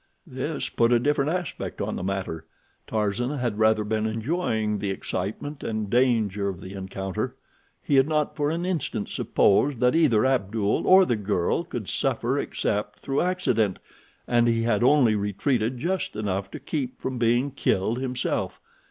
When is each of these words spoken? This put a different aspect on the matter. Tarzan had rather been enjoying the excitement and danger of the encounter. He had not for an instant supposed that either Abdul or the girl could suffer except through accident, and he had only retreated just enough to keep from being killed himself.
This 0.25 0.67
put 0.69 0.91
a 0.91 0.97
different 0.97 1.29
aspect 1.29 1.79
on 1.79 1.95
the 1.95 2.01
matter. 2.01 2.43
Tarzan 2.87 3.37
had 3.37 3.59
rather 3.59 3.83
been 3.83 4.07
enjoying 4.07 4.79
the 4.79 4.89
excitement 4.89 5.61
and 5.63 5.91
danger 5.91 6.49
of 6.49 6.59
the 6.59 6.73
encounter. 6.73 7.35
He 7.83 7.97
had 7.97 8.07
not 8.07 8.35
for 8.35 8.49
an 8.49 8.65
instant 8.65 9.09
supposed 9.09 9.79
that 9.79 9.93
either 9.95 10.25
Abdul 10.25 10.87
or 10.87 11.05
the 11.05 11.15
girl 11.17 11.63
could 11.63 11.87
suffer 11.87 12.39
except 12.39 12.97
through 13.01 13.21
accident, 13.21 13.77
and 14.27 14.47
he 14.47 14.63
had 14.63 14.81
only 14.81 15.13
retreated 15.13 15.77
just 15.77 16.15
enough 16.15 16.49
to 16.49 16.59
keep 16.59 16.99
from 16.99 17.19
being 17.19 17.51
killed 17.51 17.99
himself. 17.99 18.59